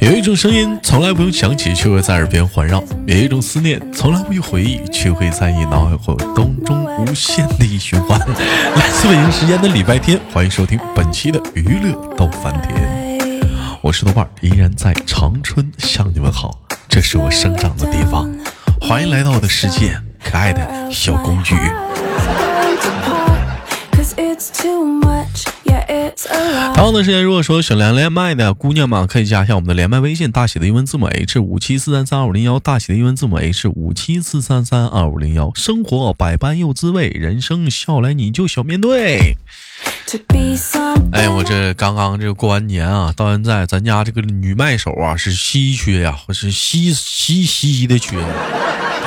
[0.00, 8.18] 有一种声音从来不用响起，却会在耳边环绕；有一种思念从来不用回忆，却会在你脑海或当中无限的循环。
[8.18, 13.40] 来自北京时间的礼拜天，欢迎收听本期的娱乐逗翻天，
[13.80, 16.58] 我是豆瓣，依然在长春向你们好，
[16.88, 18.28] 这是我生长的地方，
[18.80, 21.54] 欢迎来到我的世界，可爱的小公举。
[26.74, 35.50] 同样的时间，如果说想连连麦的姑娘们，可以加一下我们的连麦微信，大写的英文字母 H 五七四三三二五零幺，大写的英文字母 H 五七四三三二五零幺。
[35.54, 39.36] 生活百般又滋味，人生笑来你就笑面对。
[41.12, 48.16] 哎，我这刚刚这过完年啊，到现在咱家这个女麦手啊是稀缺呀，是稀稀稀的缺。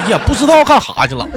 [0.08, 1.28] 也不知道干啥去了，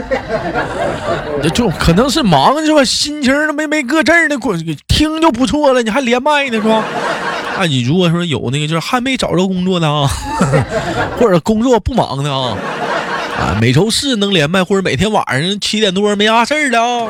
[1.54, 2.84] 就可能是忙是吧？
[2.84, 4.36] 心情都没没搁这儿呢，
[4.86, 6.84] 听就不错了，你还连麦呢是吧？
[7.58, 10.08] 啊，你如果说有那个就是还没找着工作的啊，
[11.18, 12.56] 或者工作不忙的啊。
[13.38, 17.06] 啊，每周四能连麦，或者每天晚上七点多没啥事儿的啊，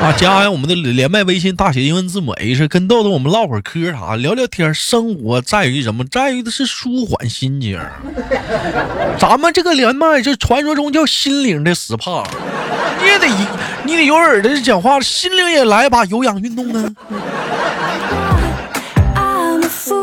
[0.00, 4.72] 啊，加上我们的连麦微信大写英文字母 H，跟豆豆我们唠会嗑啥，聊聊天。
[4.72, 6.04] 生活在于什么？
[6.04, 7.80] 在于的是舒缓心情。
[9.18, 12.24] 咱们这个连麦是传说中叫心灵的 SPA，
[13.02, 13.26] 你也得
[13.84, 16.88] 你得有耳朵讲话，心灵也来把有氧运动啊。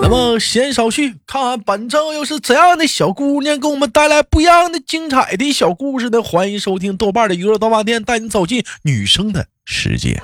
[0.03, 6.21] 那么闲少叙，看看本周又是怎样的小姑娘给我们带来不一样的精彩的小故事呢？
[6.21, 10.21] 欢迎收听豆瓣的娱乐大饭店，带你走进女生的世界。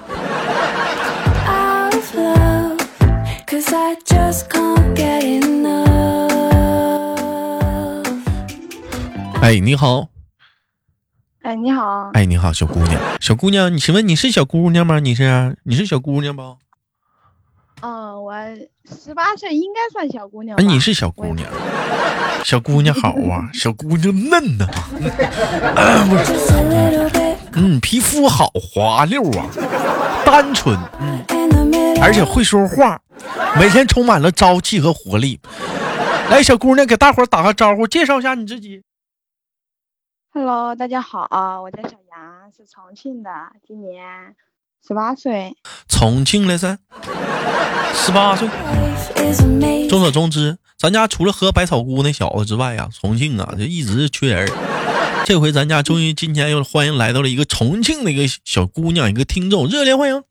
[9.42, 10.10] 哎，你好。
[11.42, 12.12] 哎，你好。
[12.14, 15.00] 哎，你好，小姑娘，小姑娘，你请问你是小姑娘吗？
[15.00, 15.58] 你是？
[15.64, 16.58] 你是小姑娘不？
[17.82, 18.34] 嗯，我
[18.86, 20.58] 十八岁，应该算小姑娘。
[20.62, 21.50] 你是小姑娘，
[22.44, 24.68] 小姑娘好啊，小姑娘嫩呐，
[27.56, 29.48] 嗯，皮肤好滑溜啊，
[30.26, 31.24] 单纯，嗯，
[32.02, 33.02] 而且会说话，
[33.58, 35.40] 每天充满了朝气和活力。
[36.30, 38.84] 来，小姑娘给大伙打个招呼，介绍一下你自己。
[40.32, 43.30] Hello，大家好，我叫小杨，是重庆的，
[43.66, 44.36] 今年。
[44.88, 45.54] 十八岁，
[45.88, 46.78] 重庆的噻，
[47.94, 48.48] 十八岁。
[49.88, 54.52] 众所周知，咱家除了喝百草菇那小子之外呀，重庆啊就一直缺人。
[55.26, 60.24] 这回咱家终于今天又欢迎来到了一个重庆的一个小姑娘，一个听众，热烈欢迎。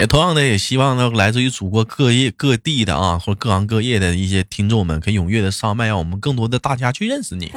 [0.00, 7.50] 也同样的，也希望呢，来自于祖国各业各地的啊，或者各行各业的一些听众们，可以踊跃的上麦，让我们更多的大家去认识你。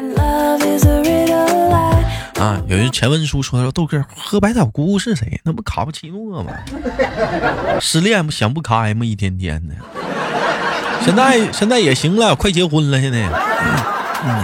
[2.41, 5.39] 啊，有人前文书说说豆哥喝百草菇是谁？
[5.43, 6.51] 那不卡布奇诺吗？
[7.79, 9.05] 失恋不想不开吗？
[9.05, 9.75] 一天天的。
[11.05, 12.99] 现在现在也行了，快结婚了。
[12.99, 13.29] 现在，
[14.25, 14.43] 嗯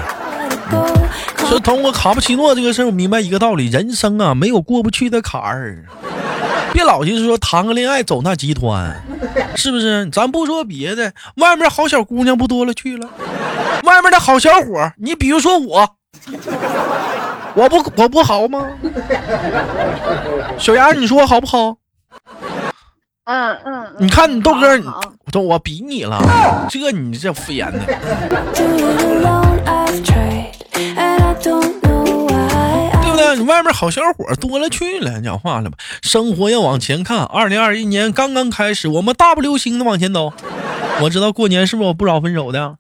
[0.72, 5.84] 嗯，说通过卡布奇诺这个事儿，我明白一个道理：人生啊，没有过不去的坎儿。
[6.74, 8.96] 别老就是说谈个恋爱走那集团，
[9.56, 10.08] 是不是？
[10.12, 13.10] 咱不说别的，外面好小姑娘不多了去了，
[13.82, 15.96] 外面的好小伙，你比如说我。
[17.58, 18.68] 我不我不好吗？
[20.60, 21.76] 小杨，你说我好不好？
[23.26, 23.96] 嗯嗯。
[23.98, 24.80] 你看你豆哥，
[25.32, 26.22] 都我比你了，
[26.70, 27.80] 这你这敷衍的。
[28.54, 28.68] 对
[33.12, 33.36] 不对？
[33.38, 35.78] 你外面好小伙多了去了，讲话了吧？
[36.04, 40.32] 生活要往前看，二零二一年刚刚开始，我们大步流星的往前走。
[41.02, 42.76] 我知道过年是不是有不少分手的？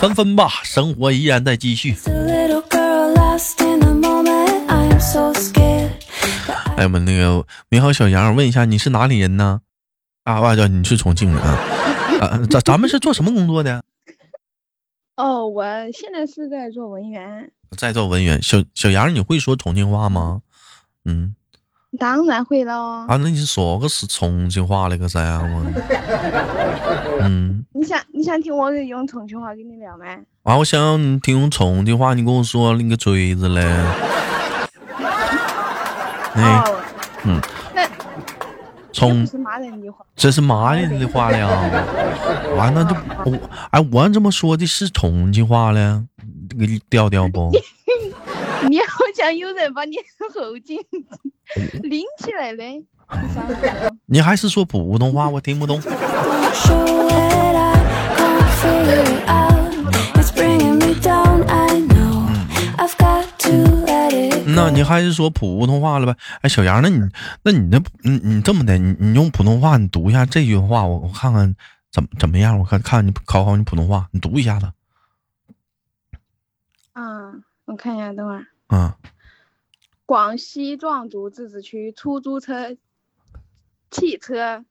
[0.00, 1.94] 分分吧，生活依然在继续。
[6.84, 9.62] 哎，我们那个你好，小杨，问一下你是哪里人呢？
[10.24, 11.58] 啊，哇，叫你是重庆人啊？
[12.20, 13.82] 啊，咱咱们是做什么工作的？
[15.16, 17.50] 哦，我现在是在做文员。
[17.78, 20.42] 在做文员，小小杨，你会说重庆话吗？
[21.06, 21.34] 嗯，
[21.98, 23.06] 当然会了哦。
[23.08, 25.40] 啊，那你说个是重庆话那个噻？
[27.22, 27.64] 嗯。
[27.72, 30.04] 你想你想听我用重庆话跟你聊吗？
[30.42, 33.62] 啊，我想听用重庆话，你跟我说那个锥子嘞。
[36.36, 36.64] 哎，
[37.26, 37.40] 嗯，
[37.74, 37.88] 那
[38.92, 41.48] 从是骂人的话，这是骂人的话了呀。
[42.58, 42.94] 啊，那就
[43.30, 43.38] 我
[43.70, 46.04] 哎，我这么说的是重庆话了，
[46.58, 47.50] 给你调调不？
[48.68, 49.96] 你好像有人把你
[50.32, 50.78] 后颈
[51.82, 52.64] 拎起来的。
[54.06, 55.80] 你还是说普通话，我听不懂。
[64.64, 66.18] 那你还是说普通话了呗？
[66.42, 66.98] 哎，小杨，那你
[67.42, 71.54] 那你那你你这么的，你你用普通话你读一下这句话，我我看看
[71.90, 72.58] 怎么怎么样？
[72.58, 74.72] 我看看你考考你普通话，你读一下子。
[76.94, 78.46] 嗯，我看一下，等会儿。
[78.68, 78.94] 嗯，
[80.06, 82.76] 广西壮族自治区出租车、
[83.90, 84.64] 汽车，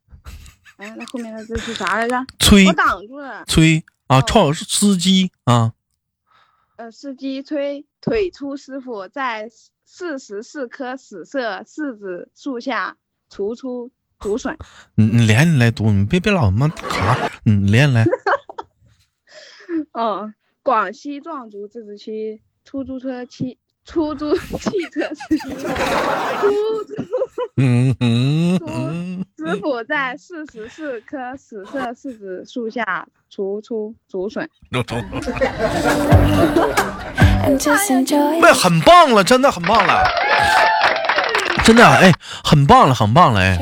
[0.78, 2.26] 哎，那后面的字是啥来着？
[2.40, 3.44] 崔我挡住了。
[3.46, 5.74] 崔啊，哦创司机啊，
[6.78, 9.50] 呃，司机崔腿粗师傅在
[9.86, 12.98] 四十四棵死色柿子树下
[13.30, 14.58] 除出竹笋。
[14.96, 18.06] 你你连起来读，你别别老他妈卡，你连起来。
[19.94, 26.96] 嗯，广西壮族自治区出租车汽出租汽车司机出租
[27.58, 34.50] 嗯嗯嗯，师傅在四十四棵死色柿子树下除出竹笋。
[38.42, 40.04] 喂， 很棒了，真的很棒了，
[41.64, 42.12] 真的哎，
[42.44, 43.58] 很棒了，很棒了哎。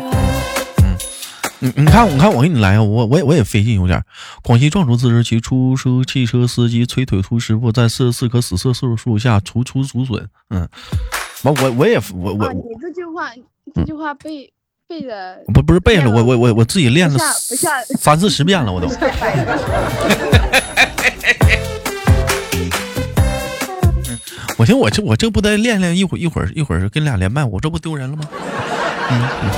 [1.64, 2.82] 你你看，你看，我给你来啊！
[2.82, 4.04] 我我也我也费劲有点。
[4.42, 10.28] 广西壮族自治区出租汽车司机崔腿秃师傅在四十四棵死色树树下除出竹笋。
[10.50, 10.68] 嗯，
[11.44, 13.30] 完我我也我我啊，你这句话，
[13.74, 14.52] 这句话背
[14.88, 17.18] 背的不不是背了，我我我我自己练了
[18.00, 18.88] 三四十遍了，我都。
[24.58, 28.30] 我寻思我这我这不得练练一会儿一会儿一会儿跟俩连麦，我这不丢人了吗？
[29.10, 29.50] 嗯，嗯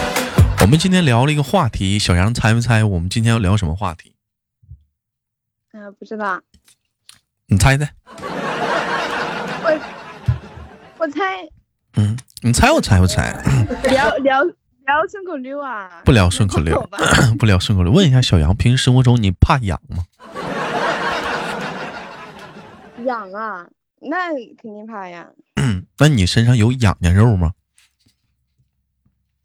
[0.62, 2.86] 我们今天聊了一个话题，小杨猜没猜？
[2.86, 4.16] 我们今天要聊什么话题？
[5.74, 6.40] 嗯、不知道，
[7.48, 7.90] 你猜猜？
[9.66, 9.78] 我
[11.00, 11.50] 我猜
[11.98, 13.34] 嗯，你猜我猜不猜？
[13.90, 16.78] 聊聊聊顺口溜啊，不聊顺口溜。
[17.40, 17.92] 不聊顺口溜。
[17.92, 20.04] 问一下小杨，平时生活中你怕痒吗？
[23.06, 23.66] 痒啊，
[24.02, 24.28] 那
[24.62, 25.28] 肯定怕呀。
[26.00, 27.52] 那你身上有痒痒肉吗？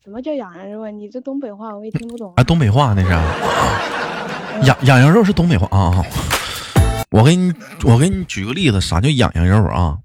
[0.02, 0.90] 什么叫痒痒肉啊？
[0.90, 3.22] 你这东北话我也听不懂啊，东北话那是啊。
[4.66, 6.04] 痒痒痒肉是东北话啊。
[7.10, 7.52] 我给你
[7.84, 9.98] 我给你举个例子，啥叫痒痒肉啊？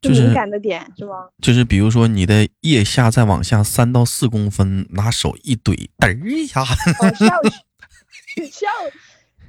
[0.00, 1.14] 就是敏感的点是吧？
[1.42, 6.66] 就是比如说你的腋下再往下三到四公分，拿手一怼，嘚儿一下哦，
[7.18, 7.26] 笑
[8.50, 8.66] 笑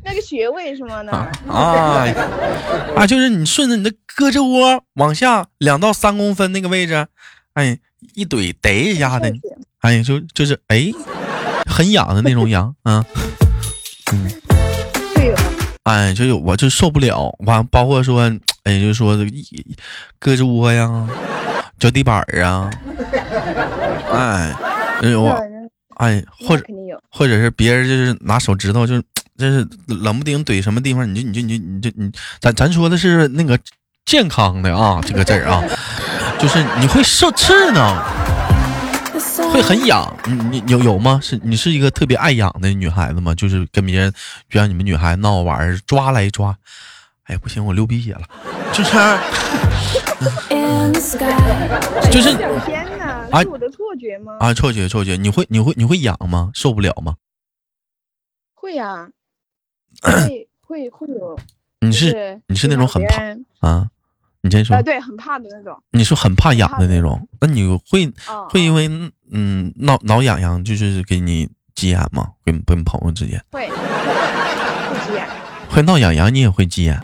[0.03, 1.01] 那个穴位是吗？
[1.01, 1.11] 那
[1.53, 2.05] 啊
[2.95, 7.05] 啊，就是你顺着你的胳肢窝往下两到三公分那个位置，
[7.53, 7.77] 哎，
[8.15, 9.31] 一怼嘚一下的，
[9.81, 10.91] 哎，就就是哎，
[11.69, 13.05] 很痒的那种痒啊，
[14.13, 14.31] 嗯，
[15.89, 18.31] 哎，就有我就受不了，完包括说，
[18.63, 19.75] 哎，就说这个一
[20.21, 21.07] 胳肢窝呀，
[21.79, 22.69] 脚底板儿啊，
[24.11, 24.55] 哎，
[25.01, 25.35] 哎我
[25.97, 26.63] 哎，或者。
[27.11, 29.03] 或者是别人就是拿手指头就是
[29.37, 33.57] 就是冷不丁怼什么地方，你就你就你就你就你咱咱说的是那个
[34.05, 35.63] 健康的啊，这个字儿啊，
[36.39, 38.28] 就是你会受刺呢，the sun.
[39.51, 41.19] 会很痒，你你有有吗？
[41.21, 43.33] 是你是一个特别爱痒的女孩子吗？
[43.35, 44.11] 就是跟别人，
[44.49, 46.55] 就像你们女孩闹玩儿抓来抓，
[47.23, 48.21] 哎不行，我流鼻血了，
[48.73, 48.97] 就是。
[52.11, 52.35] 就是
[52.65, 54.35] 天哪，啊是我的错觉吗？
[54.39, 56.51] 啊，错觉错觉，你会你会你会痒吗？
[56.53, 57.15] 受不了吗？
[58.53, 59.09] 会 呀，
[60.01, 61.39] 会会会有。
[61.79, 63.87] 你就是你是那种很怕啊？
[64.41, 65.81] 你先说啊，，对，很怕的那种。
[65.91, 68.89] 你是很怕痒的那种，那你会啊，会因为
[69.31, 72.33] 嗯挠挠痒痒，就是给你急眼吗？
[72.45, 75.27] 跟跟朋友之间会会会急眼。
[75.69, 76.99] 会闹痒痒，你也会急眼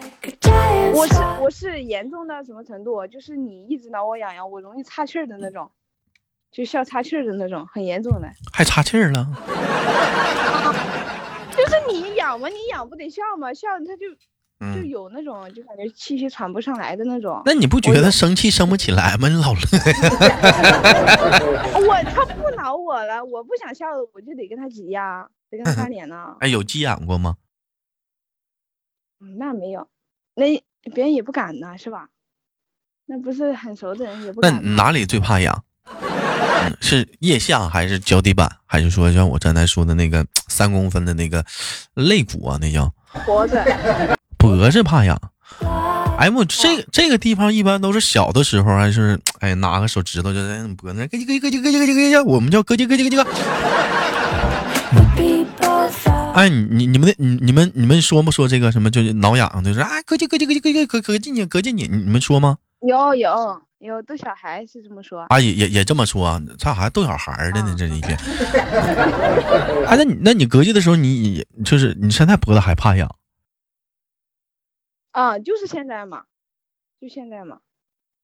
[0.93, 3.05] 我是我是严重到什么程度？
[3.07, 5.69] 就是你一直挠我痒痒，我容易岔气儿的那种，
[6.51, 8.27] 就笑岔气儿的那种，很严重的。
[8.51, 9.27] 还岔气儿了。
[11.55, 13.53] 就是你痒吗，你痒不得笑吗？
[13.53, 14.05] 笑他就
[14.59, 17.41] 就嗯，有那种，就感觉气息喘不上来的那种。
[17.45, 19.27] 那你不觉得生气生不起来吗？
[19.27, 19.59] 你老乐，
[21.87, 26.35] 我他不挠我了，我不想笑，我就得跟他急呀，得跟他翻脸呢。
[26.39, 27.35] 哎，有急眼过吗？
[29.19, 29.87] 嗯，那没有，
[30.35, 30.45] 那
[30.93, 32.07] 别人也不敢呢，是吧？
[33.07, 35.63] 那不是很熟的人也不那哪里最怕痒？
[35.85, 41.45] 嗯是腋下还是脚底板，还是说像我刚才说的那个三公分的那个
[41.93, 42.57] 肋骨啊？
[42.59, 42.91] 那叫
[43.23, 43.61] 脖子，
[44.45, 45.19] 脖子怕痒。
[46.17, 53.25] 哎我这这个地方一般都是小的时候，还是哎拿个手指头就在那脖子那咯叽咯叽咯叽咯叽咯叽咯叽，我们叫咯叽咯叽咯叽咯。
[56.33, 62.57] 哎，你你你们的你你们你们说没说这个什么就是挠痒，就是啊咯叽咯叽咯叽咯叽咯咯进去咯进去，你你们说吗？
[62.81, 65.21] 有有有，逗小孩是这么说。
[65.27, 68.17] 啊也也也这么说啊，这还逗小孩的呢，这一天。
[69.87, 73.09] 哎，那你那你咯叽的时候，你你就是你现在脖子还怕痒？
[75.15, 76.23] 啊，就是现在嘛，
[76.99, 77.59] 就现在嘛，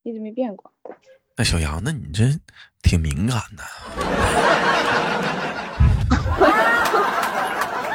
[0.04, 0.74] 一直没变过。
[1.38, 2.26] 那小杨，那你这
[2.84, 3.64] 挺敏感的。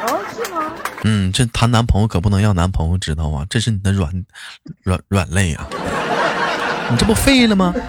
[0.08, 0.72] 哦，是吗？
[1.04, 4.24] 嗯，这谈男朋友可不能让男朋友知道啊，这是你的软
[4.82, 5.68] 软软肋啊！
[6.90, 7.74] 你这不废了吗.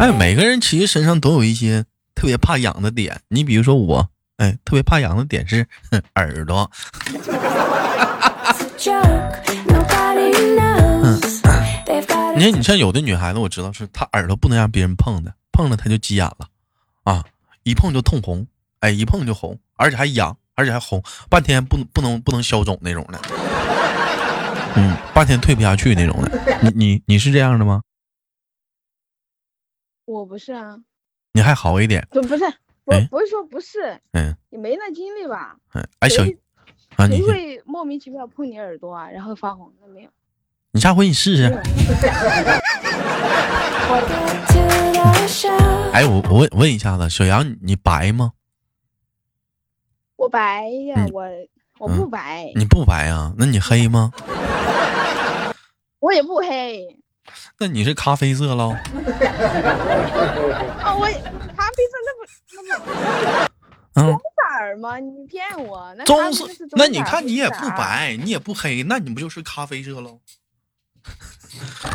[0.00, 3.20] 哎，每个人其实身上都有一些特别怕痒的点。
[3.28, 5.66] 你比如说我，哎，特别怕痒的点是
[6.14, 6.70] 耳朵。
[7.04, 9.44] It's a joke.
[9.66, 11.42] Nobody knows.
[11.84, 16.48] They've got 你看，你像有的女孩子，我知道是她耳朵不能让别人碰的，碰了她就急眼了，
[17.04, 17.22] 啊，
[17.64, 18.46] 一碰就痛红，
[18.78, 23.20] 哎，一碰就红，而且还痒，而且还红，半天不能不能不能消肿那种的，
[24.76, 26.58] 嗯，半天退不下去那种的。
[26.62, 27.82] 你你你是这样的吗？
[30.06, 30.78] 我不是啊，
[31.34, 32.44] 你还好一点，不不是，
[32.90, 35.56] 不、哎不是说不是，嗯你没那经历吧？
[35.74, 36.36] 嗯，哎小谁
[36.96, 39.72] 啊，你会莫名其妙碰你耳朵啊，然后发红？
[39.80, 40.10] 那没有。
[40.72, 41.44] 你下回你试试。
[45.92, 48.32] 哎，我我问问一下子，小杨，你白吗？
[50.16, 51.24] 我白呀，嗯我
[51.78, 53.32] 我不白，你不白啊？
[53.38, 54.12] 那你黑吗？
[56.00, 56.99] 我也不黑
[57.58, 58.70] 那你是咖啡色喽？
[58.70, 58.80] 啊，
[60.94, 61.06] 我
[61.56, 62.24] 咖啡色那不
[62.66, 62.90] 那不
[63.94, 64.20] 嗯，色
[64.58, 64.98] 儿吗？
[64.98, 65.94] 你骗我？
[65.96, 66.46] 那咖棕色。
[66.72, 70.20] 那你看你也不白，你也不黑，那你不就是咖啡色喽？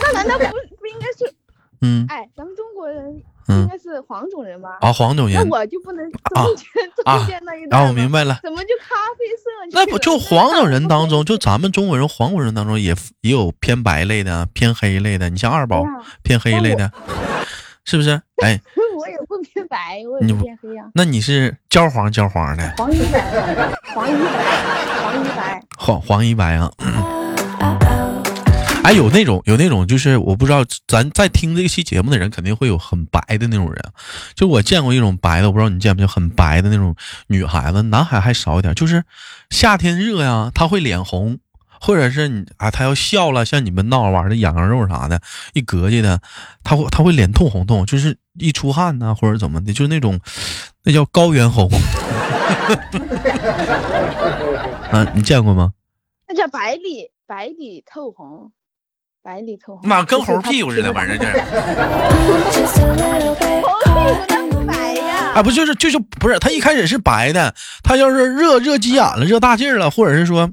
[0.01, 0.46] 那难道不
[0.77, 1.34] 不应该是？
[1.82, 4.77] 嗯哎，咱们中国人嗯应该是黄种人吧？
[4.81, 6.65] 啊，黄种人那我就不能啊中间
[7.05, 8.39] 啊中间那一段啊，吗我明白了。
[8.43, 9.49] 怎么就咖啡色？
[9.71, 15.29] 那不就黄种人当中，就咱们中国人黄种人当中也也有偏白类的，偏黑类的。
[15.29, 15.89] 你像二宝啊
[16.23, 16.91] 偏黑类的，
[17.85, 18.21] 是不是？
[18.43, 18.59] 哎，
[18.97, 23.21] 我也不偏白，我也你不不偏黑呀、那你是焦黄焦黄的，黄一白，
[23.93, 25.63] 黄一白，黄一白。
[25.77, 26.71] 黄黄一白啊。
[27.61, 27.94] Oh, oh.
[28.86, 33.84] 哎，有那种有那种，就是我不知道，咱在听这期节目的人肯定会有很白的那种人。
[34.36, 38.75] 就我见过一种白的，我不知道你见没见，很白的那种女孩子，男孩还少一点。
[38.75, 39.04] 就是
[39.50, 41.39] 夏天热呀，她会脸红，
[41.82, 45.20] 或者是你啊，她要笑了，像你们闹着玩的羊羊肉啥的，
[45.54, 46.22] 一膈气的，
[46.63, 50.20] 她会她会脸通红通，就是一出汗呐、或者怎么的，就是那种
[50.84, 51.68] 那叫高原红。
[54.92, 55.74] 啊，你见过吗？
[56.27, 58.51] 那叫白里白里透红，
[59.25, 59.89] 白里透红。
[59.89, 61.25] 妈，跟猴屁股似的，玩意儿这。
[62.51, 66.38] Just a little bit 猴屁股那不白呀、啊，不就是就是不是？
[66.38, 70.48] 他一开始是白的，他要是热热急眼了，热大劲儿了，或者是说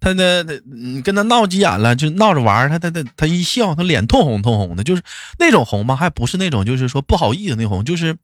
[0.00, 5.02] 他的他你跟他闹急眼了，就闹着玩儿，他他他他一笑，他脸通红通红的，就是
[5.38, 8.16] 那种红吧，还不是那种就是说不好意思那红，就是，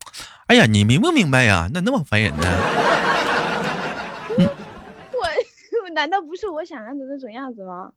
[0.48, 1.70] 哎呀，你明不明白呀？
[1.72, 2.42] 那那么烦人呢？
[5.84, 7.90] 我难道不是我想象的那种样子吗？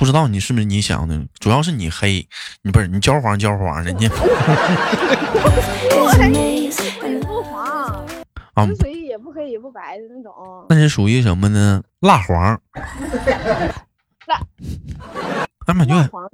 [0.00, 1.20] 不知道你是不是你想的？
[1.38, 2.26] 主要是你黑，
[2.62, 4.06] 你不是你焦黄焦黄的，你
[8.54, 10.32] 啊就，属于也不黑也不白的那种。
[10.70, 11.82] 那是属于什么呢？
[12.00, 12.58] 蜡黄。
[14.26, 14.40] 蜡
[15.66, 16.30] 哎妈，有点黄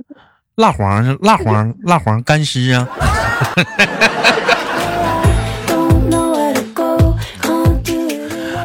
[0.55, 2.89] 蜡黄是蜡黄蜡黄干尸啊。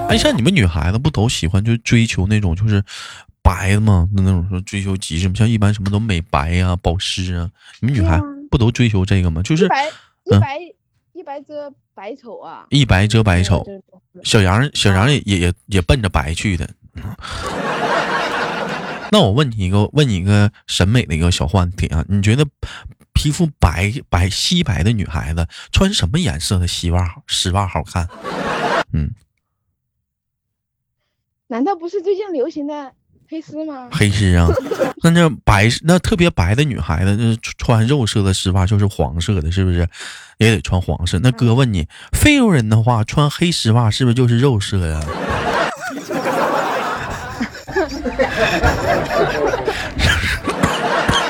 [0.09, 2.83] 哎，像你们女孩子不都喜欢就追求那种就是
[3.41, 4.07] 白的吗？
[4.13, 8.19] 那那种说追求极致，像一般什么都美白呀、保湿啊，你们女孩
[8.49, 9.41] 不都追求这个吗？
[9.43, 9.91] 就是一白一
[10.33, 10.59] 嗯白
[11.13, 12.65] 一白遮百丑啊！
[12.69, 13.65] 一白遮百丑。
[14.23, 16.69] 小杨，小杨也也也也奔着白去的。
[16.95, 17.03] 嗯
[19.11, 22.45] 那我问你一个，问你一个审美的一个小话题啊，你觉得
[23.13, 28.07] 皮肤白白皙白的女孩子穿什么颜色的丝袜好丝袜好看？
[28.93, 29.11] 嗯，
[31.47, 32.93] 难道不是最近流行的
[33.31, 33.87] 黑丝吗？
[33.93, 34.45] 黑丝啊，
[35.01, 39.87] 那那白那特别白的女孩子，那穿肉色的丝袜就是黄色的，是不是？
[40.37, 41.17] 也得穿黄色。
[41.23, 44.99] 那哥问你，非洲人的话穿黑丝袜是不是就是肉色呀？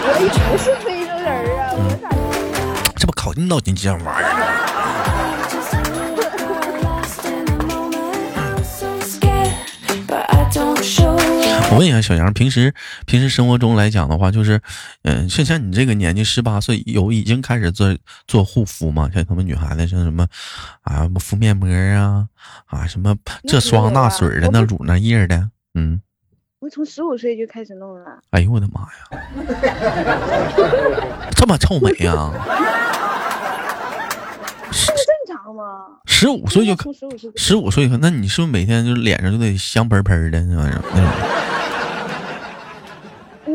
[0.03, 2.17] 我也不是非洲人儿啊，我咋就
[2.95, 4.60] 这不考进到你这玩意儿
[11.71, 12.73] 我问一下小杨，平时
[13.05, 14.59] 平时生活中来讲的话，就是，
[15.03, 17.97] 嗯、像像你这个年纪，十八岁有已经开始做
[18.27, 19.09] 做护肤吗？
[19.13, 20.27] 像他们女孩子，像什么
[20.81, 22.27] 啊，敷面膜啊，
[22.65, 23.15] 啊什么
[23.47, 26.01] 这霜那水的，那乳那液的，嗯，
[26.59, 28.19] 我从十五岁就开始弄了。
[28.31, 28.89] 哎呦我的妈呀，
[31.33, 32.33] 这么臭美啊！
[34.71, 35.63] 正常吗？
[36.05, 40.81] 十五岁就十五岁十五岁，那你是不是每天就脸上就得香喷喷的那玩意儿？
[40.93, 41.09] 那种
[43.45, 43.53] 那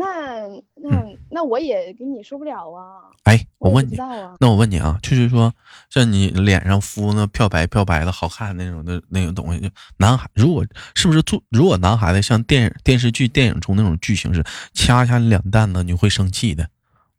[0.75, 3.09] 那那那我也给你受不了啊。
[3.23, 3.95] 哎，我问你。
[4.39, 5.53] 那我问你啊，就是说，
[5.89, 16.67] 像你脸上敷那漂白漂白的好看那种的那种东西，就男孩如果是不是做，如果男孩子像电影电视剧、电影中那种剧情是掐一下你两蛋子，你会生气的，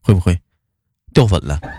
[0.01, 0.39] 会不会
[1.13, 1.59] 掉粉了？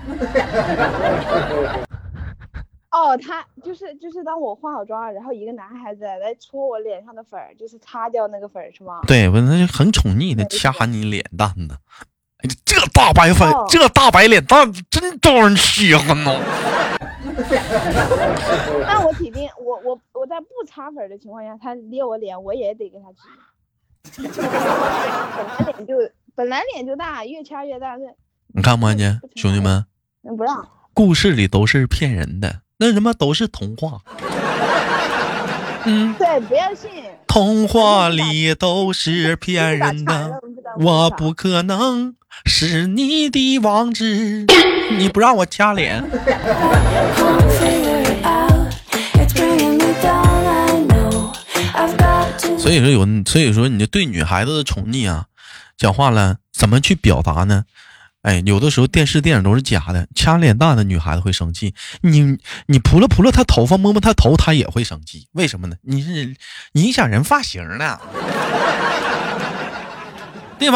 [2.91, 9.01] 哦，他就是就是当我化好妆，然后一个男孩子来戳我脸上的粉儿，就是擦掉那个粉儿是吗？
[9.07, 11.79] 对，我那就很宠溺的掐你脸蛋子。
[12.43, 16.39] 哎，这大白粉，哦这大白脸蛋子真招人稀罕呐！
[18.87, 23.19] 那我肯定，我我我在不擦粉的情况下，他捏我脸，我也得给他挤。
[24.35, 25.95] 本来脸就
[26.35, 28.11] 本来脸就大，越掐越大，那
[28.55, 29.85] 你看没看见兄弟们？
[30.23, 30.67] 那不让。
[30.95, 34.01] 故事里都是骗人的，那什么都是童话。
[35.85, 36.91] 嗯，对，不要信。
[37.27, 40.41] 童话里都是骗人的，
[40.79, 42.15] 我我不可能
[42.45, 44.47] 是你的王子。
[44.99, 46.03] 你不让我掐脸，
[52.59, 55.27] 所以说有，所以说你就对女孩子的宠溺啊，
[55.79, 57.63] 讲话了怎么去表达呢？
[58.23, 65.77] 哎，有的时候电视电影都是假的，掐脸蛋的女孩子会生气，你你扑了扑了她头发，摸摸她头，她也会生气，为什么呢？
[65.83, 66.35] 你是
[66.73, 68.01] 影响人发型呢，
[70.61, 70.69] the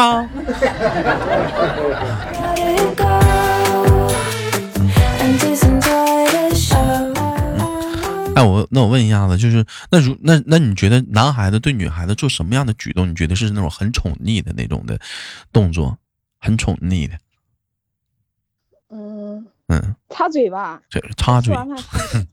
[6.55, 7.13] show.
[8.35, 14.99] 哎，我那我问一下子，就是那如那那你觉得男孩子对女孩子做什么样的举动，你觉得是那种很宠溺的那种的
[15.53, 15.97] 动作，
[16.39, 17.13] 很宠溺的？
[18.89, 20.81] 嗯，嗯，擦嘴吧。
[20.89, 21.55] 这插嘴，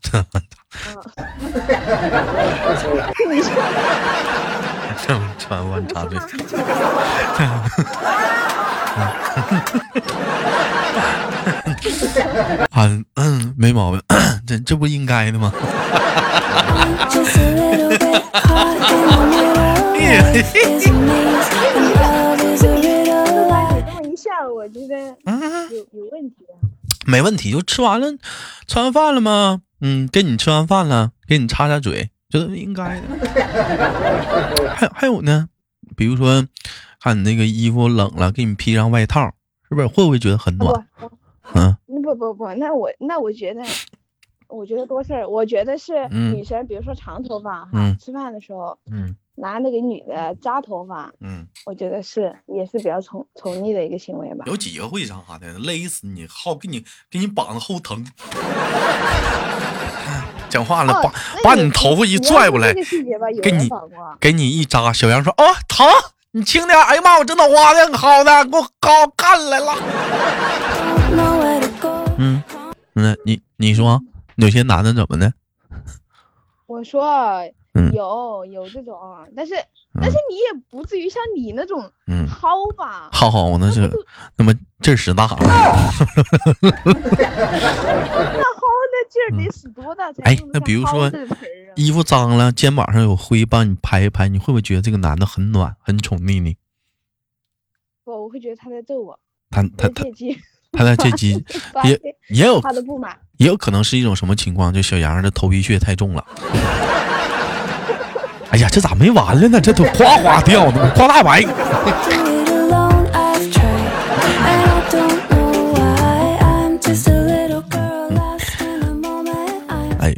[0.03, 0.41] 擦嘴。
[0.89, 0.97] 嗯，
[3.31, 3.53] 你说
[5.07, 6.19] 正吃完饭擦嘴，
[12.71, 14.01] 嗯 嗯，没毛病，
[14.47, 15.53] 这这不应该的吗？
[24.55, 26.37] 我觉得嗯有有问题？
[27.05, 28.13] 没问题，就吃完了，
[28.67, 29.61] 吃完饭了吗？
[29.81, 32.12] 嗯，给你吃完饭了，给你擦擦嘴。
[32.33, 33.09] 这都是应该的。
[34.75, 35.47] 还有还有呢，
[35.95, 36.43] 比如说，
[36.99, 39.35] 看你那个衣服冷了，给你披上外套，
[39.69, 39.87] 是不是？
[39.87, 40.87] 会不会觉得很暖？
[40.99, 41.11] 不
[41.55, 43.63] 嗯，不不不，那我那我觉得，
[44.49, 45.29] 我觉得多事儿。
[45.29, 54.45] 我觉得是嗯女生，比如说长头发哈，嗯吃饭的时候嗯拿那个女的扎头发，嗯，我觉得是也是比较宠宠溺的一个行为吧。
[54.47, 58.07] 有几个会啥的，勒死你，好给你给你绑着后疼。
[60.53, 61.11] 讲话了，哦把
[61.43, 62.75] 把你头发一拽过来
[63.43, 63.71] 给你。
[64.21, 64.93] 给你一扎。
[64.93, 65.87] 小杨说：“哦，疼，
[66.33, 66.79] 你轻点。
[66.79, 69.75] 哎呀妈，我这脑瓜子薅的，给我薅干来了。
[72.19, 72.43] 嗯，
[72.95, 74.03] 嗯，你你说
[74.37, 75.33] 有些男的怎么的？
[76.67, 77.03] 我说
[77.75, 78.99] 嗯有有这种，
[79.35, 79.55] 但是
[79.95, 83.09] 但是你也不至于像你那种嗯，薅吧？
[83.13, 83.91] 好好，那是
[84.37, 85.39] 那么劲儿使大了。
[89.31, 91.11] 那薅那劲儿得使多大才哎那比如说？
[91.75, 96.59] 衣服脏了，肩膀上有灰，帮你拍一拍，你会不会觉得这个男的很暖，很宠溺你？
[98.05, 100.05] 不，我会觉得他在逗我，他他他
[100.73, 101.43] 他在借机，
[101.85, 103.17] 也也有他的不满。
[103.39, 104.71] 也有可能是一种什么情况？
[104.71, 106.23] 就小杨的头皮屑太重了。
[108.51, 109.59] 哎呀，这咋没完了呢？
[109.59, 111.41] 这都哗哗掉呢，夸大白。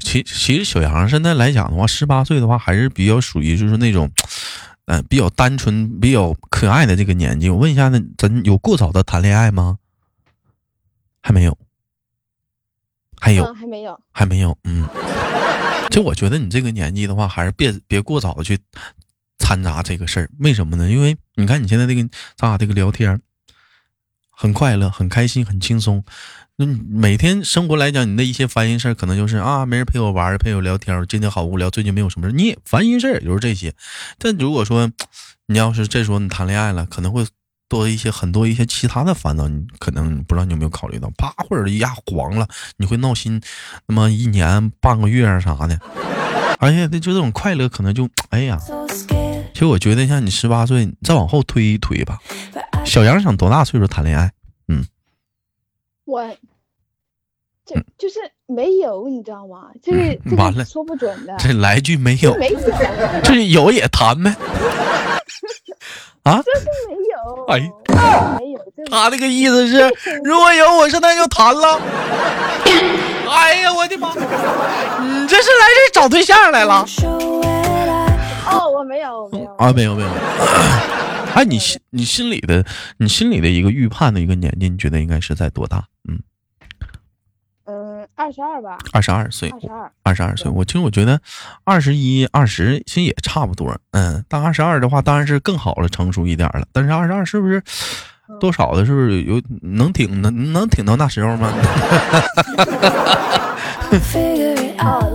[0.05, 4.09] 其其实小杨现在来讲的话，十八岁的话还是比较属于就是那种，
[4.85, 7.49] 嗯、比较单纯、比较可爱的这个年纪。
[7.49, 9.79] 我问一下，那咱有过早的谈恋爱吗？
[11.23, 11.57] 还没有，
[13.19, 14.01] 还有，嗯，还没有。
[14.12, 14.87] 还没有，嗯。
[15.90, 18.59] 就我觉得你这个年纪的话，还是别别过早的去
[19.38, 20.31] 掺杂这个事儿。
[20.38, 20.90] 为什么呢？
[20.90, 22.03] 因为你看你现在这个
[22.37, 23.21] 咱俩这个聊天儿
[24.37, 26.05] 很快乐、很开心、很轻松。
[26.59, 33.75] 嗯，每天生活来讲，你的一些烦心事儿，可能就是啊，没人陪我玩儿，陪我聊天儿，今天好无聊，最近没有什么事，你也烦心事儿，也就是这些。
[34.18, 34.90] 但如果说
[35.47, 37.27] 你要是这时候你谈恋爱了，可能会
[37.68, 43.40] 多一些很多一些其他的烦恼，你可能不知道你有没有考虑到，啪或者一下黄了，你会闹心，
[43.88, 45.81] 那么一年半个月啊啥的，
[46.61, 48.61] 而且这就这种快乐可能就哎呀，
[49.55, 52.19] 其实我觉得像你十八岁，你再往后推一推吧。
[52.85, 54.31] 小杨想多大岁数谈恋爱？
[54.69, 54.85] 嗯
[56.05, 56.23] 我
[57.64, 59.69] 这就是没有，你知道吗？
[59.81, 62.59] 就是嗯完了说不准的，这来句没有，没有。
[63.23, 64.35] 这有也谈呗。
[66.25, 66.43] 啊？
[66.45, 67.61] 这是没有，哎
[68.40, 68.59] 没有，
[68.90, 69.88] 他那个意思是，
[70.25, 71.81] 如果有我现在就谈了。
[73.31, 74.12] 哎呀，我的妈！
[74.14, 76.85] 你这是来这找对象来了
[78.69, 79.73] 我没有，没有，啊？
[79.73, 80.09] 没有没有。
[81.35, 82.64] 哎，你心你心里的
[82.99, 85.85] 你心里的一个预判的一个年纪，你觉得应该是在多大？
[86.09, 86.21] 嗯，
[87.67, 89.61] 嗯，二十二吧，二十二岁二。
[89.61, 91.21] 十二，二十二岁，我其实我觉得
[91.64, 93.77] 二十一、二十其实也差不多。
[93.90, 96.67] 嗯，但二十二的话当然是更好了，成熟一点了。
[96.73, 97.61] 但是二十二是不是
[98.38, 98.87] 多少的？
[98.87, 101.53] 是不是有能挺能能挺到那时候吗？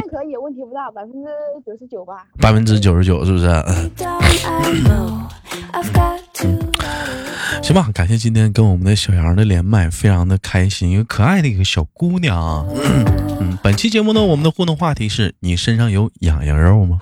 [0.00, 1.28] 然可以，问题不大，百分之
[1.66, 2.24] 九十九吧。
[2.40, 3.46] 百分之九十九是不是？
[7.62, 12.64] 行吧，感谢今天跟我们的小杨的连麦，非常的开心，一个可爱的一个小姑娘啊。
[13.40, 16.98] 嗯，本期节目呢，我们的互动话题是你身上有痒痒肉吗？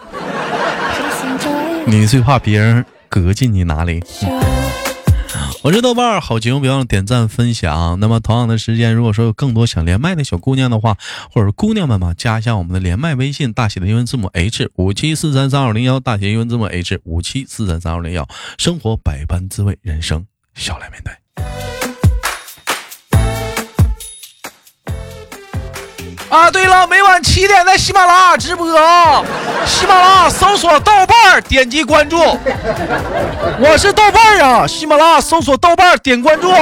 [1.86, 4.02] 你最怕别人隔进你哪里.
[5.62, 7.98] 我是豆瓣儿，好节目别忘了点赞分享。
[8.00, 10.96] 那么同样的时间，如果说有更多想连麦的小姑娘的话，
[11.32, 18.26] 或者姑娘们嘛，加一下我们的连麦微信，大写的英文字母 H 五七四三三二零幺，大写英文字母 H 五七四三三二零幺。
[18.58, 21.12] 生活百般滋味，人生笑来面对。
[26.30, 29.22] 啊，对了，每晚七点在喜马拉雅直播啊！
[29.66, 32.18] 喜马拉雅搜索豆瓣儿，点击关注。
[33.58, 36.52] 我是豆瓣儿啊，喜马拉雅搜索豆瓣儿，点关注。